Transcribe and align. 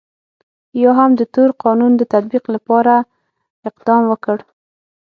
یا 0.81 0.91
هم 0.99 1.11
د 1.19 1.21
تور 1.33 1.49
قانون 1.63 1.91
د 1.97 2.01
تطبیق 2.13 2.45
لپاره 2.55 2.93
اقدام 3.69 4.03
وکړ. 4.07 4.37